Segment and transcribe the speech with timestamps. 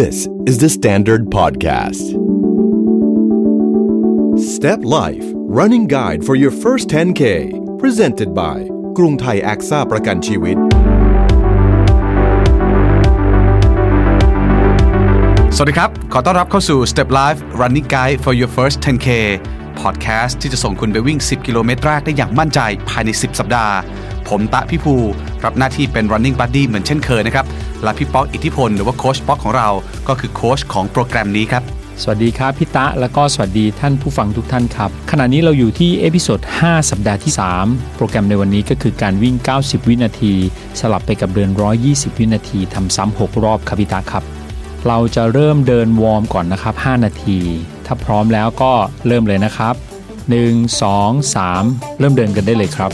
[0.00, 0.18] This
[0.50, 2.06] is the Standard Podcast.
[4.54, 5.26] Step Life
[5.58, 7.22] Running Guide for your first 10K
[7.82, 8.58] presented by
[8.98, 10.56] กรุงไทยแอคซ่าประกันชีวิต
[15.56, 19.08] สวัสดีครับ ขอต้อนรับเข้าสู่ Step Life Running Guide for your first 10K
[19.80, 23.76] Podcast ที่จะส่งคุณไปวิ่ง 10 กิโลเมตรแรกได้อย่างมั่นใจภายใน 10 สัปดาห์
[24.28, 24.94] ผมตะพี่ภู
[25.44, 27.46] รับหน้าที่เป็น Running Buddy เหมือนเช่นเคยนะครับ
[27.84, 29.68] และพี่ป๊อกอิทธิพล หรือว่าโค้ชป๊อกของเรา
[30.08, 31.62] ก็คือโค้ชของโปรแกรมนี้ครับ
[32.02, 37.32] สวัสดีครับพี่ตะแล้วก็สวัสดีท่านผู้ฟังทุกท่านครับ ขณะนี้เราอยู่ที่ episode 5 สัปดาห์ที่
[37.64, 40.34] 3 โปรแกรมในวันนี้ก็คือการวิ่ง 90 วินาที
[40.80, 41.50] สลับไปกับเดิน
[41.84, 44.24] 120 วินาทีทำซ้ำ6รอบครับพี่ตะครับ
[44.86, 47.38] เราจะเริ่มเดิน warm ก่อนนะครับ 5 นาที
[47.86, 48.72] ถ้าพร้อมแล้วก็
[49.06, 49.74] เริ่มเลยนะครับ
[50.22, 52.90] 1 2 3 เริ่มเดินกันได้เลยครับ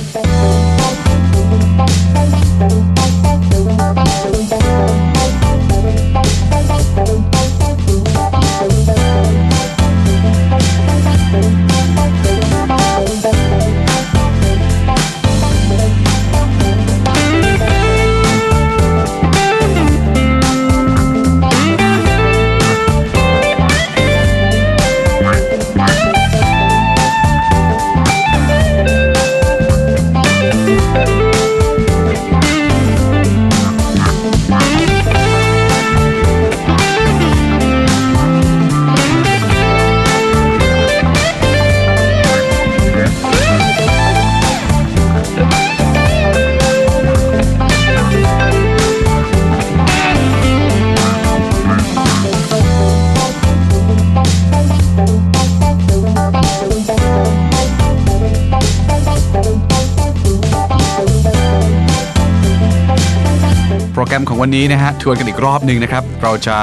[64.50, 66.58] วันนี้นะฮะทวนกันอีกรอบหนึ่งนะครับ เราจะ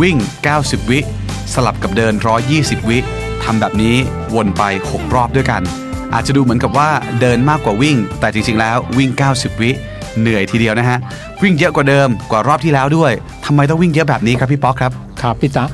[0.00, 0.16] วิ่ง
[0.54, 1.00] 90 วิ
[1.54, 2.14] สลับกับเดิน
[2.52, 2.98] 120 วิ
[3.44, 3.96] ทำแบบนี้
[4.34, 5.62] วนไป 6 รอบด้วยกัน
[6.14, 6.88] อาจจะดูเหมือนกับว่า
[7.20, 9.70] เดินมากกว่าวิ่ง แต่จริงๆแล้ววิ่ง 90 วิ
[10.20, 10.98] เหนื่อยทีเดียวนะฮะ
[11.42, 13.12] วิ่งเยอะกว่าเดิมกว่ารอบที่แล้วด้วย
[13.46, 14.92] ทำไมต้องวิ่งเยอะแบบนี้ครับพี่ป๊อกครับ
[15.22, 15.64] ครับพี่ตะ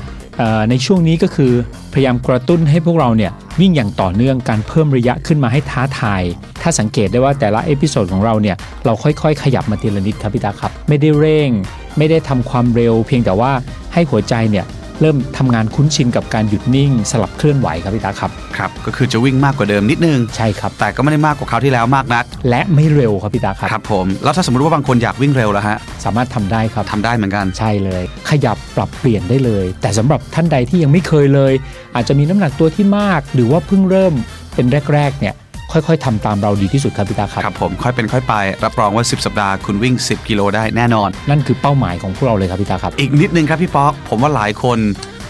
[0.69, 1.53] ในช่วงนี้ก็คือ
[1.93, 6.23] พยายามกระตุ้นให้พวกเราเนี่ยวิ่งอย่างต่อเนื่องการเพิ่มระยะขึ้นมาให้ท้าทาย
[6.61, 8.55] ถ้าสังเกตได้ว่าแต่ละ episode ของเราเนี่ย
[8.85, 11.49] เราค่อยๆ ขยับมาทีละนิดครับพี่ตาครับ ไม่ได้เร่ง
[11.97, 13.51] ไม่ได้ทำความเร็ว เพียงแต่ว่า
[13.93, 14.65] ให้หัวใจเนี่ย
[15.01, 31.53] เริ่มทำงานคุ้นชินกับการหยุดนิ่งสลับเคลื่อนไหวครับพี่ตาครับครับ ก็คือจะวิ่งมากกว่าเดิมนิดนึงใช่ครับ แต่ก็ไม่ได้มากกว่าคราวที่แล้วมากนัก และไม่เร็วครับพี่ตาครับครับผมแล้วถ้าสมมติว่าบางคนอยากวิ่งเร็วแล้วฮะสามารถทำได้ครับทำได้เหมือนกันใช่เลย ขยับปรับเปลี่ยนได้เลย แต่สำหรับท่านใดที่ยังไม่เคยเลย
[31.95, 34.13] อาจจะมีน้ำหนักตัวที่มาก หรือว่าเพิ่งเริ่ม
[34.55, 35.35] เป็นแรกๆเนี่ย
[35.73, 38.35] ค่อยๆทำตามเราดีที่สุดครับพี่ตาครับครับผมค่อยเป็นค่อยไป
[38.65, 44.79] รับรองว่า 10 สัปดาห์คุณวิ่ง 10 กิโลได้แน่นอน นั่นคือเป้าหมายของพวกเราเลยครับพี่ตาครับ อีกนิดนึงครับพี่ป๊อกผมว่าหลายคน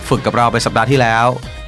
[0.09, 1.25] ฝึกกับเราไปสัปดาห์ที่แล้ว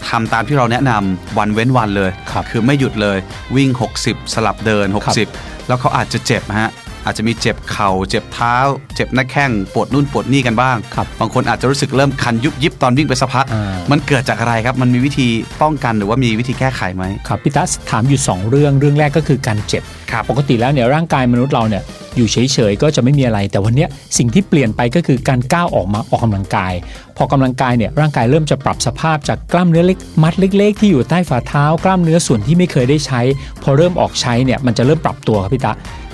[0.10, 3.18] ทำตามที่เราแนะนำวันเว้นวันเลยครับอไม่หยุดเลย
[3.56, 3.70] วิ่ง
[4.02, 6.70] 60 สลับเดินครับ60 แล้วเขาอาจจะเจ็บฮะ
[7.06, 8.56] อาจจะมีเจ็บเข่าเจ็บเท้า
[8.96, 15.28] เจ็บหน้าแข้งปวดนู่นปวดนี่กันบ้างครับบางคนอาจจะรู้สึกเริ่มคันยุบยิบตอนวิ่งไปสักพักอ่ามันเกิดจากอะไรครับ มันมีวิธี
[15.62, 21.84] ป้องกันหรือว่ามีวิธีแก้ไขไหมครับพี่ตาถามอยู่ 2 เรื่องเรื่องแรกก็คือการเจ็บครับปกติแล้วเนี่ยร่างกายมนุษย์เราเนี่ย
[22.18, 22.38] อยู่เฉ
[22.72, 26.74] ยๆก็จะไม่มีอะไร แต่วันเนี้ยสิ่งที่เปลี่ยนไปก็คือการก้าวออกมาออกกำลังกาย
[27.18, 33.22] พอกำลังกายเนี่ยร่างกายเริ่มจะปรับสภาพจากกล้ามเนื้อเล็กมัดเล็ก ๆ ที่อยู่ใต้ฝ่าเท้ากล้ามเนื้อส่วนที่ไม่เคยได้ใช้
[33.64, 35.72] พอเริ่มออกใช้เนี่ยมันจะเริ่มปรับตัวครับพี่ตา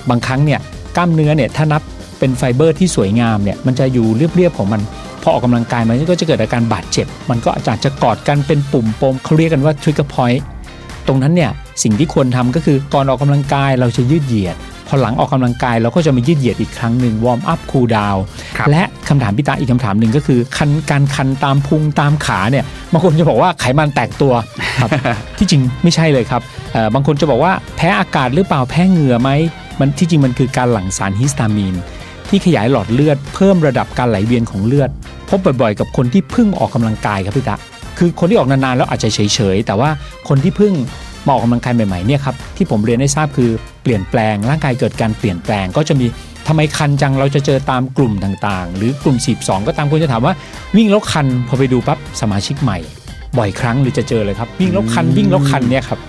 [0.09, 0.59] บางครั้งเนี่ย
[0.95, 1.81] กล้ามเนื้อเนี่ยถ้านับ
[2.19, 4.81] เป็นไฟเบอร์ที่สวยงามเนี่ยมันจะอยู่เรียบๆของมัน
[5.22, 10.41] พอออกกำลังกายมันก็จะเกิดอาการบาดเจ็บ มันก็อาจจะเกาะกันเป็นปุ่มปมเขาเรียกกันว่า trigger point
[11.07, 11.51] ตรงนั้นเนี่ย
[11.84, 14.56] สิ่งที่ควรทำก็คือก่อนออกกำลังกายเราจะยืดเหยียด
[14.88, 18.16] พอหลังออกกำลังกายเราก็จะมายืดเหยียดอีกครั้งหนึ่ง warm up cool down
[18.57, 24.33] ครับและคำถามพี่ตะอีกคำถามหนึ่งก็คือคันการคันตามพุงตามขาเนี่ยบางคนจะบอกว่าไขมันแตกตัว
[24.81, 24.89] ครับ
[25.38, 26.41] ที่จริงไม่ใช่เลยครับ
[26.73, 29.29] เอ่อบางคนจะบอกว่าแพ้อากาศหรือเปล่าแพ้เหงื่อไหม
[29.81, 31.75] มันที่จริงมันคือการหลั่งสารฮิสตามีน
[32.30, 34.89] ที่ขยายหลอดเลือดเพิ่มระดับการไหลเวียนของเลือด
[35.30, 37.57] พบบ่อยๆ กับคนที่เพิ่งออกกำลังกายครับพี่ตะ
[37.98, 39.19] คือคนที่ออกนานๆแล้วอาจจะเฉ
[39.56, 39.89] ยๆ แต่ว่า
[40.28, 40.74] คนที่เพิ่ง
[41.25, 43.50] มาออกกำลังกายใหม่ๆเนี่ยครับที่ผมเรียนให้ทราบคือ
[43.83, 46.06] เปลี่ยนแปลงร่างกายเกิดการเปลี่ยนแปลงก็จะมี
[46.48, 50.34] ทำไมคันจังเราจะเจอตามกลุ่มต่างๆ หรือกลุ่ม42ก็ตามคนจะถามว่า
[50.75, 52.77] วิ่งแล้วคันพอไปดูปั๊บสมาชิกใหม่
[53.38, 56.00] บ่อยครั้งหรือจะเจอเลยครับ วิ่งแล้วคันวิ่งแล้วคันเนี่ยครับ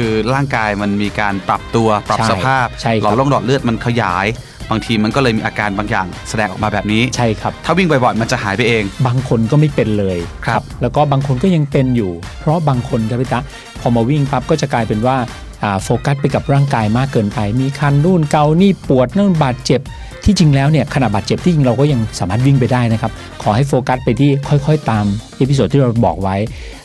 [0.00, 4.26] คือร่างกายมันมีการปรับตัวปรับใช่สภาพใช่ครับหลอดลมหลอดเลือดมันขยาย
[4.70, 13.40] บางทีมันก็เลยมีอาการบางอย่างแสดงออกมาแบบนี้ใช่ครับถ้าวิ่งบ่อยๆมันจะหายไปเอง บางคนก็ไม่เป็นเลยครับ แล้วก็บางคนก็ยังเป็นอยู่ เพราะบางคนครับพี่ตะ
[13.80, 15.49] พอมาวิ่งปั๊บก็จะกลายเป็นว่าอ่า
[15.84, 19.80] โฟกัสไปกับร่างกายมากเกินไป มีคันนู่นเกานี่ปวดนั่นบาดเจ็บ
[20.24, 23.12] ที่จริงแล้วเนี่ยขณะบาดเจ็บที่จริงเราก็ยังสามารถวิ่งไปได้นะครับ
[23.42, 25.04] ขอให้โฟกัสไปที่ค่อยๆ ตาม
[25.38, 26.36] episode ที่เราบอกไว้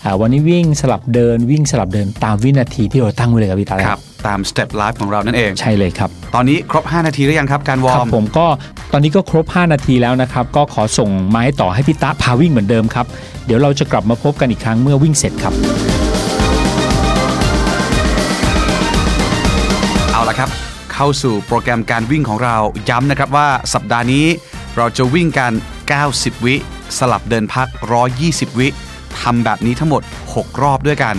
[0.04, 8.46] อ่าวันนี้วิ่งสลับเดินวิ่งสลับเดินตามวินาทีที่เราตั้งไว้เลยครับพี่ตะครับตามสเต็ปไลฟ์ของเรานั่นเอง ใช่เลยครับ ตอนนี้ครบ 5 นาทีหรือยังครับ การวอครัร์บมผมก็
[8.94, 13.06] ตอนนี้ก็ครบ 5 นาทีแล้วนะครับ ก็ขอส่งไม้ต่อให้พี่ตะพาวิ่งเหมือนเดิมครับ
[13.46, 15.54] เดี๋ยวเราจะกลับมาพบกันอีกครั้งเมื่อวิ่งเสร็จครับ
[20.96, 22.58] เข้าสู่โปรแกรมการวิ่งของเรา
[22.90, 24.26] ย้ำนะครับว่าสัปดาห์นี้
[24.76, 25.52] เราจะวิ่งกัน
[25.98, 26.56] 90 วิ
[26.98, 27.68] สลับเดินพัก
[28.14, 28.68] 120 วิ
[29.22, 30.02] ทำแบบนี้ทั้งหมด
[30.34, 31.16] 6 รอบด้วยกัน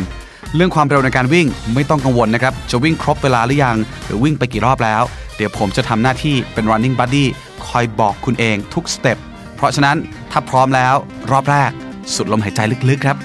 [0.54, 5.02] เรื่องความเร็วในการวิ่งไม่ต้องกังวลนะครับ จะวิ่งครบเวลาหรือยัง หรือวิ่งไปกี่รอบแล้ว
[5.36, 7.24] เดี๋ยวผมจะทำหน้าที่เป็น running buddy
[7.66, 9.18] คอยบอกคุณเองทุกสเต็ป
[9.54, 9.96] เพราะฉะนั้น
[10.30, 10.94] ถ้าพร้อมแล้ว
[11.30, 11.70] รอบแรก
[12.14, 13.16] สุดลมหายใจลึกๆครับ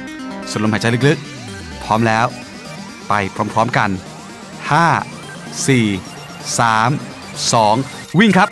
[0.52, 2.26] สุดลมหายใจลึกๆ พร้อมแล้ว
[3.08, 3.14] ไป
[3.54, 3.90] พร้อมๆกัน
[4.72, 6.21] 5 4
[6.58, 6.92] 3
[7.52, 8.50] 2 วิ่งครับ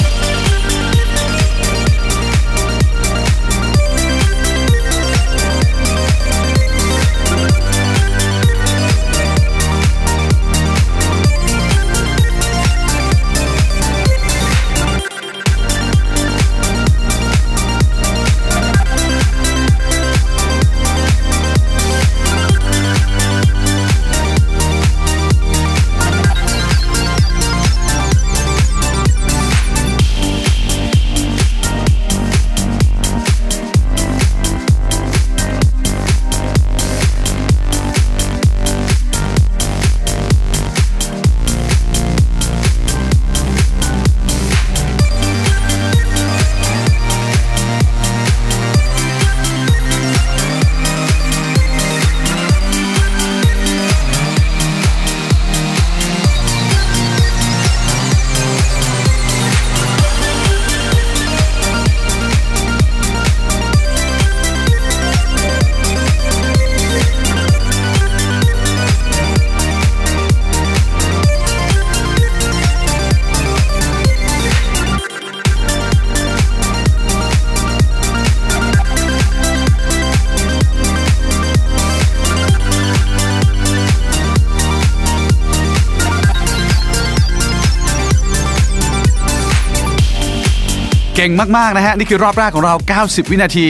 [91.22, 93.68] เก่งมากๆนะฮะ นี่คือรอบแรกของเรา 90 วินาที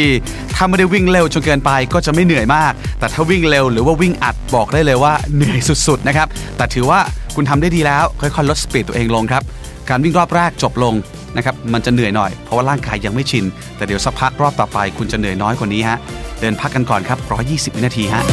[0.55, 6.99] ถ้าไม่ได้วิ่งเร็วจนเกินไปก็จะไม่เหนื่อยมาก แต่ถ้าวิ่งเร็วหรือว่าวิ่งอัดบอกได้เลยว่าเหนื่อยสุดๆนะครับ แต่ถือว่า
[7.35, 9.43] คุณทำได้ดีแล้ว ค่อยๆลดสปีดตัวเองลงครับ
[9.89, 10.93] การวิ่งรอบแรกจบลง
[11.37, 13.45] นะครับ มันจะเหนื่อยหน่อย เพราะว่าร่างกายยังไม่ชิน
[13.77, 15.97] แต่เดี๋ยวสักพักรอบต่อไป คุณจะเหนื่อยน้อยกว่านี้ฮะ
[16.41, 17.17] เดินพักกันก่อนครับ
[17.47, 18.23] 120 วินาทีฮะ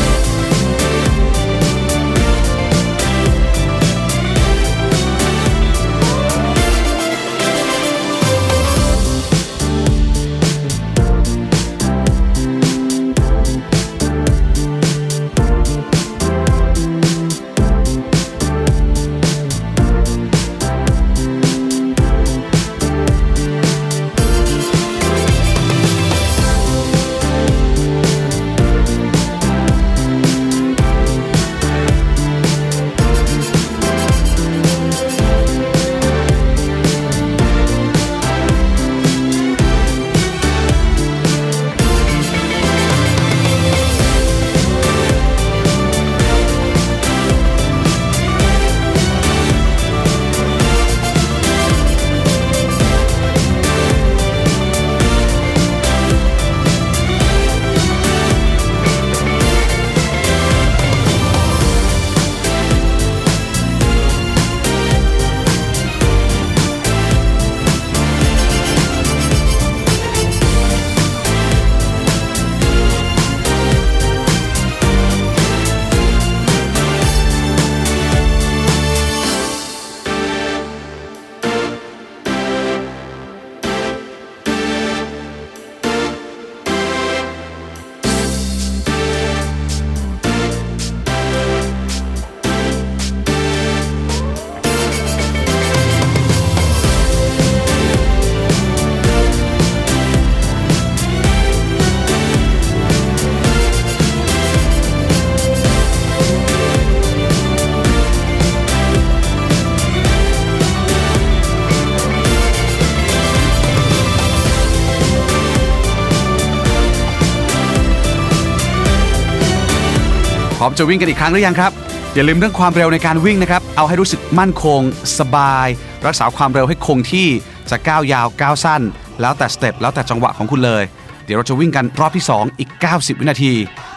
[120.67, 121.73] ร้อมจะวิ่งกันอีกครั้งหรือยังครับ
[122.15, 124.81] อย่าลืมเรื่องความเร็วในการวิ่งนะครับ เอาให้รู้สึกมั่นคง
[125.19, 125.67] สบาย
[126.07, 127.29] รักษาความเร็วให้คงที่
[127.71, 128.83] จะก้าวยาวก้าวสั้น
[129.21, 130.83] แล้วแต่สเต็ปแล้วแต่จังหวะของคุณเลย
[131.27, 133.53] เดี๋ยวเราจะวิ่งกันรอบที่ 2 อีก 90 วินาที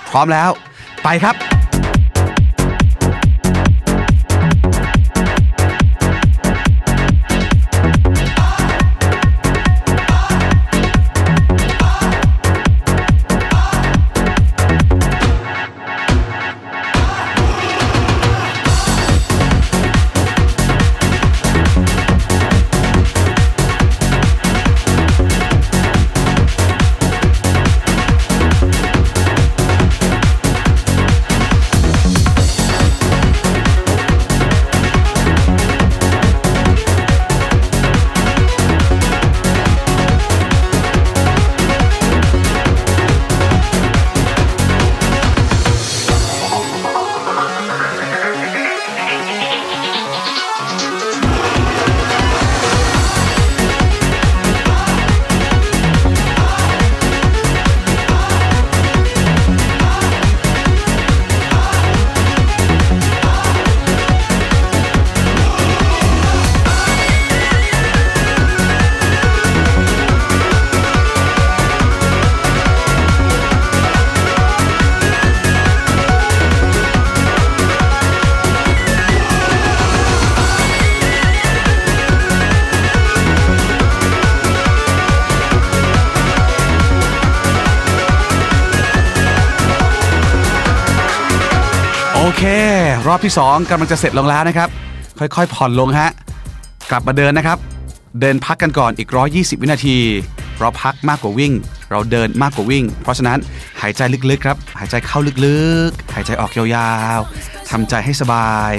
[0.10, 0.50] พร้อมแล้ว
[1.04, 1.59] ไปครับ
[93.10, 94.70] รอบที่ 2กำลังจะเสร็จลงแล้วนะครับ
[95.20, 96.10] ค่อยๆ ผ่อนลงฮะ
[96.92, 97.58] กลับมาเดินนะครับ
[98.22, 99.98] เดินพักกันก่อนอีก 120 วินาที
[100.60, 101.54] เราพักมากกว่าวิ่ง
[101.92, 103.40] เราเดินมากกว่าวิ่ง เพราะฉะนั้น
[103.82, 104.02] หายใจ
[104.32, 108.72] ลึกๆครับ หายใจเข้าลึกๆ หายใจออกยาวๆทำใจให้สบาย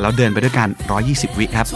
[0.00, 0.68] แล้วเดินไปด้วยกัน
[1.04, 1.66] 120 วิครับ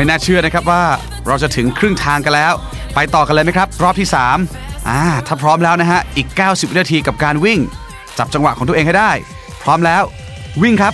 [0.00, 0.82] ไม่น่าเชื่อนะครับว่า
[1.26, 2.52] เราจะถึงครึ่งทางกันแล้ว
[2.94, 4.08] ไปต่อกันเลยไหมครับ รอบที่
[4.48, 7.58] 3อ่าถ้าพร้อมแล้วนะฮะอีก 90 วินาทีกับการวิ่ง
[8.18, 9.10] จับจังหวะของตัวเองให้ได้
[9.62, 10.02] พร้อมแล้ว
[10.62, 10.92] วิ่งครับ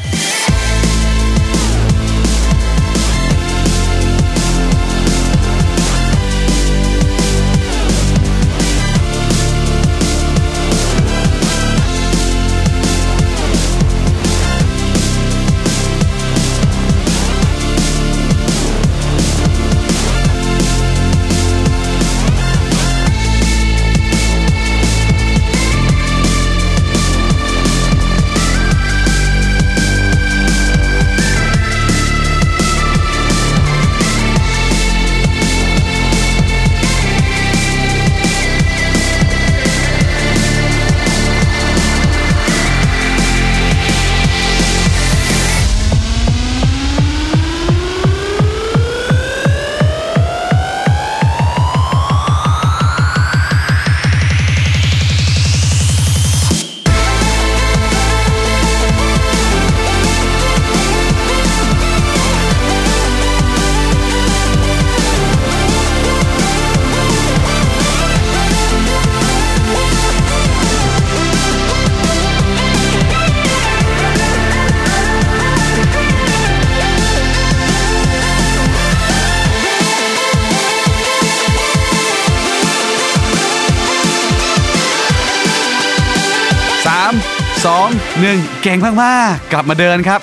[88.76, 90.21] งมากๆ กลับมาเดินครับ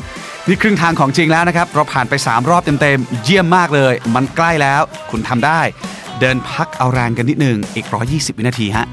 [0.47, 4.81] นี่ครึ่งทางของจริงแล้วนะครับ เราผ่านไป 3 รอบเต็มๆ เยี่ยมมากเลย มันใกล้แล้ว
[5.11, 5.61] คุณทำได้
[6.19, 8.85] เดินพักเอาแรงกันนิดนึง อีก 120 วินาทีฮะ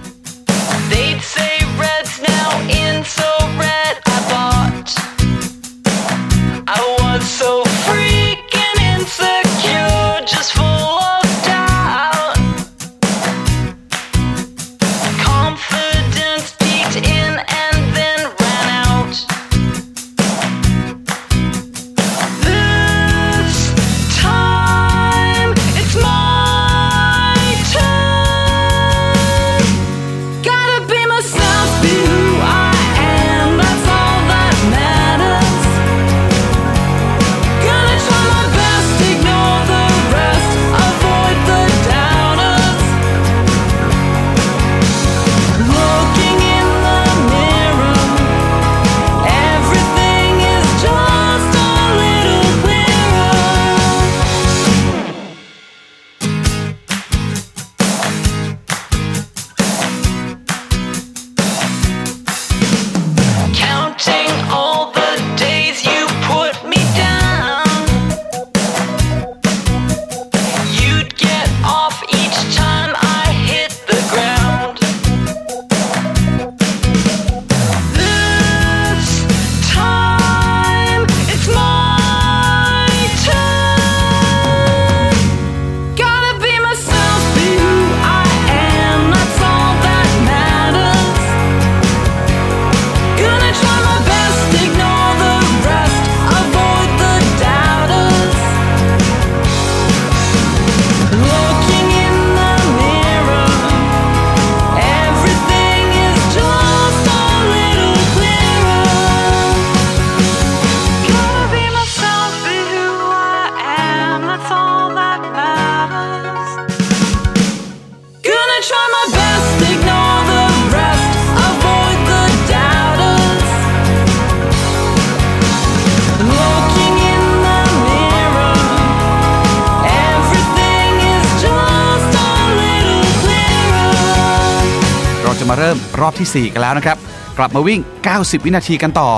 [136.21, 136.97] ทีสี่ 4 กันแล้วนะครับ
[137.39, 137.81] กลับมาวิ่ง
[138.13, 139.11] 90 วินาทีกันต่อ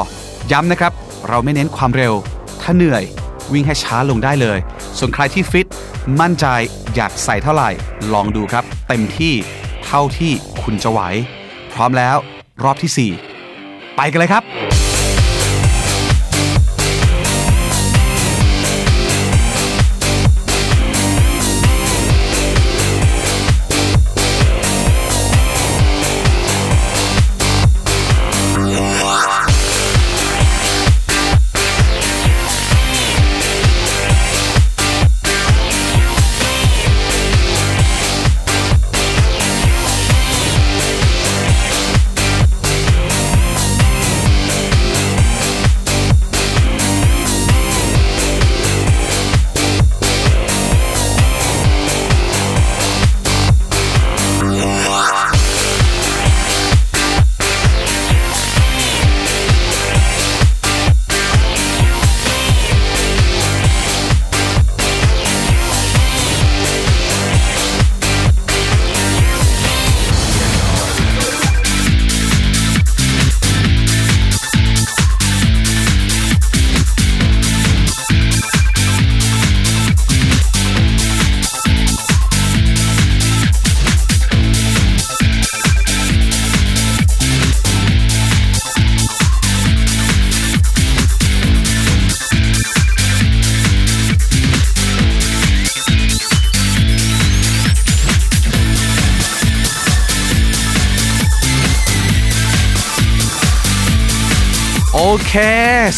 [0.52, 0.92] ย้ำนะครับ
[1.28, 2.14] เราไม่เน้นความเร็ว
[2.62, 3.02] ถ้าเหนื่อย
[3.52, 4.58] วิ่งให้ช้าลงได้เลย
[4.98, 5.66] ส่วนใครที่ฟิต
[6.20, 6.46] มั่นใจ
[6.94, 7.70] อยากใส่เท่าไหร่
[8.12, 9.34] ลองดูครับ เต็มที่
[9.86, 11.00] เท่าที่คุณจะไหว
[11.72, 12.16] พร้อมแล้ว
[12.64, 13.10] รอบทีสี่
[13.54, 14.42] 4 ไปกันเลยครับ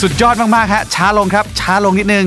[0.06, 2.24] สุดยอดมากๆฮะช้าลงครับ ช้าลงนิดนึง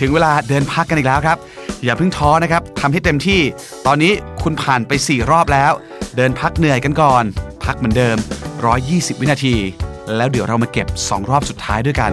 [0.00, 1.38] ถึงเวลาเดินพักกันอีกแล้วครับ
[1.84, 3.40] อย่าเพิ่งท้อนะครับทำให้เต็มที่
[3.86, 4.12] ตอนนี้
[4.42, 5.72] คุณผ่านไป 4 รอบแล้ว
[6.16, 7.24] เดินพักเหนื่อยกันก่อน
[7.64, 8.16] พักเหมือนเดิม
[8.68, 9.54] 120 วินาที
[10.16, 12.12] แล้วเดี๋ยวเรามาเก็บ 2 รอบสุดท้ายด้วยกัน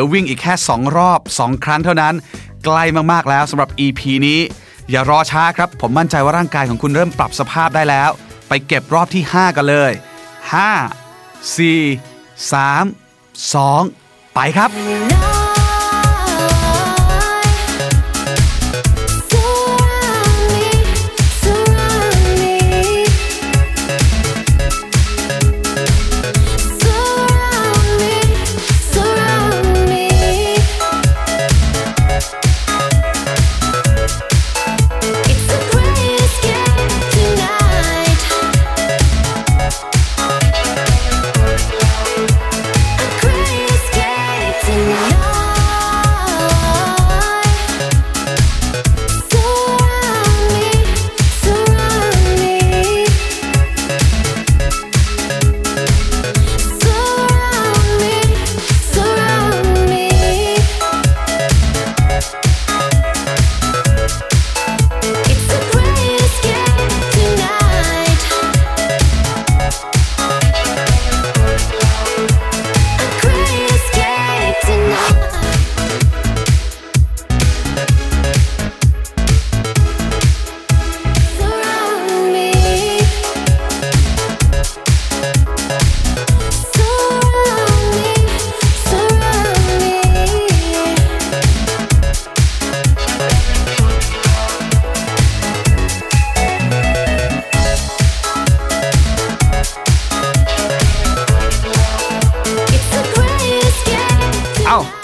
[0.00, 2.14] ลือวิ่งอีกแค่ 2 รอบ 2 ครั้งเท่านั้น
[2.64, 4.40] ใกล้มากๆแล้วสำหรับ EP นี้
[4.90, 8.10] อย่ารอช้าครับ ผมมั่นใจว่าร่างกายของคุณเริ่มปรับสภาพได้แล้ว
[8.48, 9.92] ไปเก็บรอบที่ 5 กันเลย
[10.72, 14.70] 5 4 3 2 ไปครับ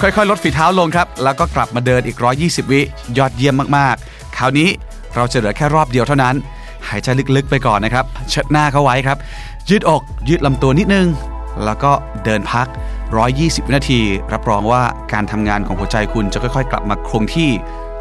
[0.01, 2.81] ค่อยๆ ลดฝีเท้าลงครับ แล้วก็กลับมาเดินอีก 120 วิ
[3.19, 4.69] ยอดเยี่ยมมากๆ คราวนี้
[5.15, 6.35] เราจะเหลือแค่รอบเดียวเท่านั้น
[6.89, 9.19] หายใจลึกๆไปก่อนนะครับ เชิดหน้าเข้าไว้ครับ
[9.69, 11.07] ยืดอก ยืดลำตัวนิดนึง
[11.65, 11.93] แล้วก็
[12.25, 12.67] เดินพัก
[13.17, 14.01] 120 วินาที
[14.33, 14.83] รับรองว่า
[15.13, 17.51] การทำงานของหัวใจคุณจะค่อยๆ กลับมาคงที่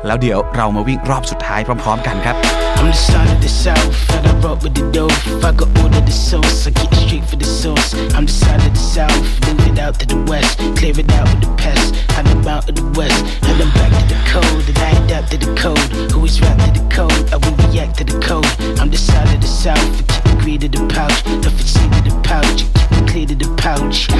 [0.06, 5.08] แล้วเดี๋ยวเรามาวิ่งรอบสุดท้ายพร้อม ๆ กันครับ I'm the son of the south, and I rock with the dough.
[5.10, 7.95] If I got order the sauce, I get straight for the sauce.
[8.13, 11.28] I'm the son of the south, move it out to the west, clear it out
[11.34, 11.95] with the pest.
[12.15, 15.38] I'm out of the west, and I'm back to the code, and I adapt to
[15.39, 16.12] the code.
[16.12, 17.34] Who is rap to the code?
[17.34, 18.45] I will react to the code.
[18.80, 21.91] I'm the son of the south, I keep the greed to the pouch, it seed
[21.91, 24.14] to the pouch, keep it clear to the pouch.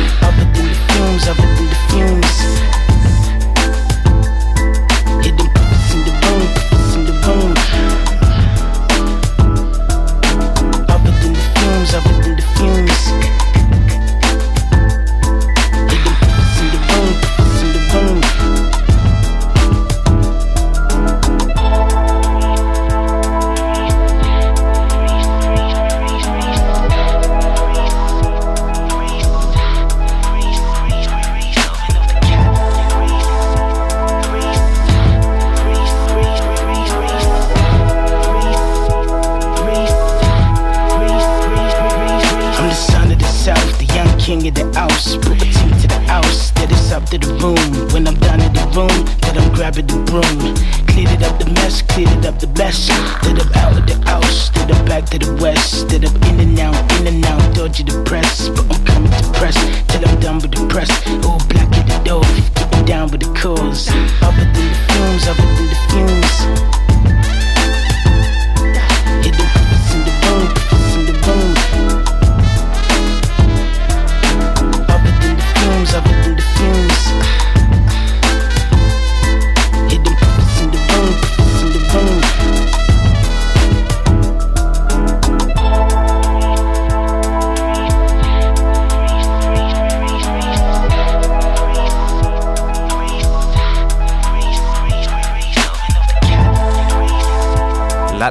[60.39, 61.26] down with the press.
[61.26, 62.71] All black at the dope.
[62.71, 64.25] Get down with the cause.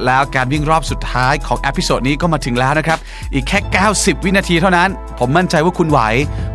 [0.06, 2.98] แล้วการวิ่งรอบสุดท้ายของ episode นี้ก็มาถึงแล้วนะครับ
[3.34, 3.58] อีกแค่
[3.92, 4.88] 90 วินาทีเท่านั้น
[5.18, 6.00] ผมมั่นใจว่าคุณไหว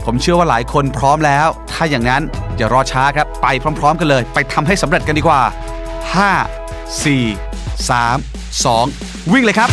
[0.05, 2.21] ผมเชื่อว่าหลายคนพร้อมแล้ว ถ้าอย่างนั้น
[2.57, 3.47] อย่ารอช้าครับ ไป
[3.79, 5.41] พร้อม ๆ กันเลย ไปทำให้สำเร็จกันดีกว่า
[6.23, 9.69] 5 4 3 2 วิ่งเลยครับ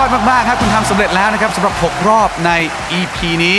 [0.00, 2.50] อดมาก ๆ ครับ คุณทำสำเร็จแล้วนะครับสำหรับ 6 รอบใน
[2.98, 3.58] EP นี้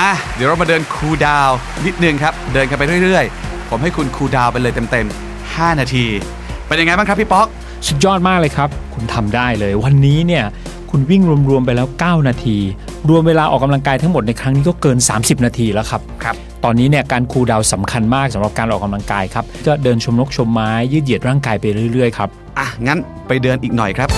[0.00, 6.06] อะ เดี๋ยวเรามาเดินคูลดาวน์นิดนึงครับ เดินกันไปเรื่อย ๆ ผมให้คุณคูลดาวน์ไปเลยเต็ม ๆ 5 นาที
[6.66, 7.46] เป็นยังไงบ้างครับพี่ป๊อก
[7.86, 10.44] สุดยอดมากเลยครับ คุณทำได้เลย วันนี้เนี่ย
[10.90, 12.56] คุณวิ่งรวม ๆ ไปแล้ว 9 นาที
[13.08, 24.08] รวมเวลาออกกำลังกายทั้งหมดในครั้งนี้ก็เกิน 30 นาทีแล้วครับครับ ตอนนี้เนี่ยการคูลดาวน์สำคัญมากสำหรับการออกกำลังกายครับ ก็เดินชมนกชมไม้ยืดเหยียดร่างกายไปเรื่อย ๆ ครับ อะ งั้นไปเดินอีกหน่อยครับ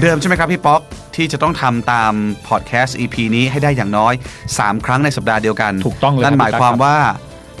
[0.00, 0.80] อนเดิมใช่ไหมครับพี่ป๊อก
[1.16, 2.12] ที่จะต้องทำตาม
[2.48, 4.14] พอดแคสต์ EP นี้ให้ได้อย่างน้อย
[4.48, 6.96] 3 ครั้งในสัปดาห์เดียวกันถูกต้องเลยนั่นครับหมายความพี่ตั๊กครับว่า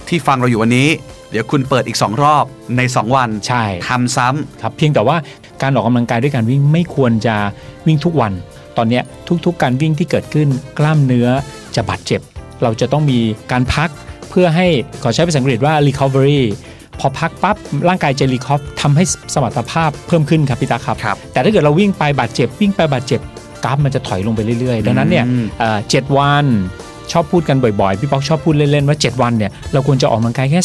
[0.08, 0.88] ที่ฟังเราอยู่วันนี้
[1.30, 2.44] เดี๋ยวคุณเปิดอีก 2 รอบ
[2.76, 5.16] ใน 2 วันใช่ทำซ้ำครับเพียงแต่ว่า
[5.62, 7.36] การออกกำลังกายด้วยการวิ่งไม่ควรจะ
[7.86, 8.32] วิ่งทุกวัน
[8.76, 9.02] ตอนเนี้ย
[9.46, 10.48] ทุกๆ การวิ่งที่เกิดขึ้น
[10.78, 11.28] กล้ามเนื้อ
[11.74, 12.20] จะบาดเจ็บ
[12.62, 13.18] เราจะต้องมี
[13.52, 13.88] การพัก
[14.30, 14.66] เพื่อให้
[15.02, 16.40] ขอใช้ภาษาอังกฤษว่า recovery
[17.00, 17.56] พอพักปั๊บ
[17.88, 23.20] ร่างกายจะรีคอฟทำให้สมรรถภาพเพิ่มขึ้นครับพี่ตาครับครับแต่ถ้าเกิดเราวิ่งไปบาดเจ็บวิ่งไปบาดเจ็บ
[23.64, 26.46] กราฟมันจะถอยลงไปเรื่อยๆ ดังนั้นเนี่ยอืมเอ่อเจ็ดวัน
[27.12, 30.60] ชอบพูดกันบ่อยๆ พี่ป๊อกชอบพูดเล่นๆ ว่า 7 วันเนี่ยเราควรจะออกกำลังกายแค่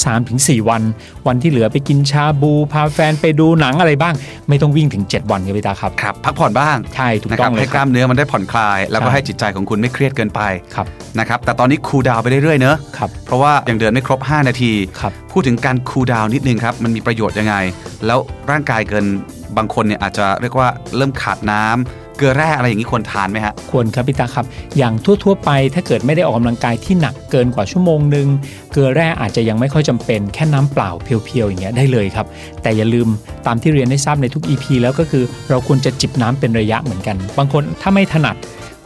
[0.62, 0.82] 3-4 วัน
[1.28, 4.14] วันที่เหลือไปกินชาบู พาแฟนไปดูหนังอะไรบ้าง
[4.50, 10.42] ไม่ต้องวิ่งถึง 7 วันครับพี่ตาครับครับ พักผ่อนบ้างใช่ถูกนะคต้รัอบงเลให้ยกคล้ารับมเนื้อมันได้ผ่อนคลาย แล้วก็ใช่ให้จิตใจของคุณไม่เครียดเกินไป
[10.76, 10.86] ครับ
[11.20, 17.56] นะครับแต่ตอนนี้คูลดาวน์ไปเรื่อยๆเนอะครับเพราะว่ายังเดินไม่ครบ 5 นาทีครับพูดถึงการคูลดาวน์นิดนึงครับมันมีประโยชน์ยังไง
[18.06, 18.20] แล้ว
[18.52, 19.06] ร่างกายเกิน
[19.58, 24.46] บางคนเนี่ยอาจจะเรียกว่าเริ่มขาดน้ำ เกลือแร่อะไรอย่างนี้ควรทานไหมฮะควรครับพี่ตาครับ
[24.78, 28.28] อย่างทั่ว ๆ ไปถ้าเกิดไม่ได้ออกกำลังกายที่หนักเกินกว่าชั่วโมงหนึ่ง
[28.72, 32.26] เกลือแร่อาจจะยังไม่ค่อยจำเป็นแค่น้ำเปล่าเพียวๆอย่างเงี้ยได้เลยครับ
[32.62, 33.08] แต่อย่าลืม
[33.46, 38.36] ตามที่เรียนให้ทราบในทุก EP แล้วก็คือเราควรจะจิบน้ำเป็นระยะเหมือนกัน บางคนถ้าไม่ถนัด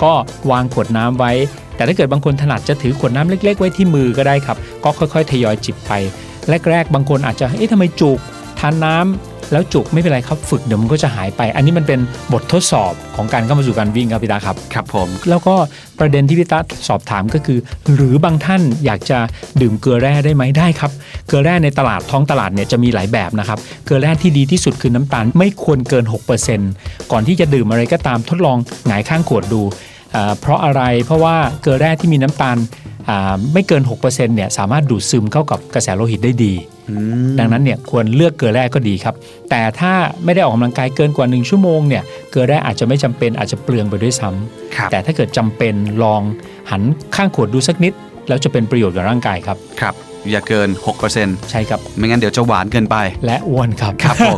[0.03, 0.13] ก็
[0.51, 1.31] วางขวดน้ำไว้
[1.75, 5.91] แต่ถ้าเกิดบางคนถนัดจะถือขวดน้ำเล็ก ๆ ไว้ที่มือก็ได้ครับ ก็ค่อยๆ ทยอยจิบไป
[6.69, 8.19] แรก ๆ บางคนอาจจะเอ๊ะทำไมจุก
[8.59, 11.99] ทานน้ำ แล้วจุกไม่เป็นไรครับฝึกเดี๋ยวมันก็จะหายไป อันนี้มันเป็น
[12.33, 15.55] บททดสอบของการเข้ามาสู่การวิ่งครับพี่ตาครับครับผมแล้วก็
[15.99, 17.59] ประเด็นที่พี่ตาสอบถามก็คือ
[17.95, 19.19] หรือบางท่านอยากจะ
[19.61, 20.91] ดื่มเกลือแร่ได้ไหมได้ครับ
[21.27, 26.05] เกลือแร่ในตลาดท้องตลาดเนี่ยจะมีหลายแบบนะครับ เกลือแร่ที่ดีที่สุดคือน้ำตาลไม่ควรเกิน
[26.57, 28.57] 6%ก่อนที่จะดื่มอะไรก็ตามทดลอง
[28.87, 29.88] หงายข้างขวดดูอ่า
[30.39, 32.57] เพราะอะไรเพราะว่าเกลือแร่ที่มีน้ำตาล
[33.09, 36.53] อ่าไม่เกิน 6%เนี่ยสามารถดูดซึมเข้ากับกระแสโลหิตได้ดี
[37.39, 39.15] ดังนั้นเนี่ยควรเลือกเกลือแร่ก็ดีครับ
[39.49, 39.93] แต่ถ้า
[40.23, 46.21] ไม่ได้ออกกำลังกายเกินกว่า 1 ชั่วโมงเนี่ยเกลือแร่อาจจะไม่จำเป็นอาจจะเปลืองไปด้วยซ้ำครับแต่ถ้าเกิดจำเป็นลอง
[46.71, 46.81] หัน
[47.15, 47.93] ข้างขวดดูสักนิด
[48.27, 49.93] แล้วจะเป็นประโยชน์กับร่างกายครับครับ
[50.31, 50.69] อย่าเกิน
[51.09, 52.95] 6%ใช่ครับ ไม่งั้นเดี๋ยวจะหวานเกินไป
[53.25, 54.37] และอ้วนครับครับผม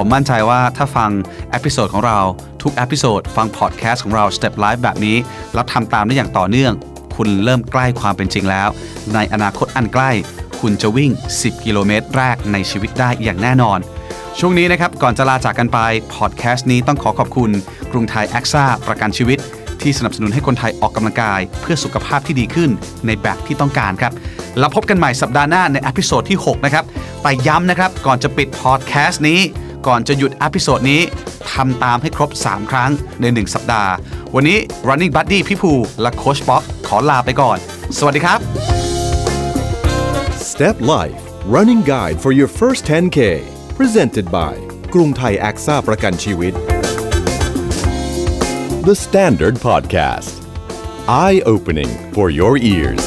[0.00, 1.10] ผมมั่นใจว่าถ้าฟัง
[1.50, 2.18] episode ของเรา
[2.62, 5.16] ทุก episode ฟังพอดแคสต์ของเรา Step Life แบบนี้
[5.54, 6.72] แล้วทำตามได้อย่างต่อเนื่อง
[7.16, 8.68] คุณเริ่มใกล้ความเป็นจริงแล้ว
[9.14, 10.10] ในอนาคตอันใกล้
[10.60, 13.78] คุณจะวิ่ง 10 กิโลเมตรแรกในชีวิตได้อย่างแน่นอน
[14.38, 15.78] ช่วงนี้นะครับ ก่อนจะลาจากกันไป
[16.14, 17.50] พอดแคสต์นี้ต้องขอขอบคุณ
[17.92, 19.38] กรุงไทยแอคซ่าประกันชีวิต
[19.82, 22.70] ที่สนับสนุนให้คนไทยออกกำลังกาย เพื่อสุขภาพที่ดีขึ้น
[23.06, 24.12] ในแบบที่ต้องการครับ
[24.58, 26.84] แล้วพบกันใหม่สัปดาห์หน้าใน episode ที่ 6 นะครับ
[27.22, 29.40] แต่ย้ำนะครับ ก่อนจะปิดพอดแคสต์นี้
[29.88, 31.02] ก่อนจะหยุด episode นี้
[31.52, 33.92] ทำตามให้ครบ 3 ครั้งใน 1 สัปดาห์
[34.34, 35.72] วันนี้ running buddy พี่ตะ
[36.02, 37.58] และโค้ชป๊อกขอลาไปก่อน
[37.98, 38.38] สวัสดีครับ
[40.50, 41.20] Step Life
[41.54, 43.18] Running Guide for your first 10K
[43.78, 44.54] Presented by
[44.94, 46.52] กรุงไทยแอคซ่าประกันชีวิต
[48.88, 50.30] The Standard Podcast
[51.24, 53.04] Eye Opening for your ears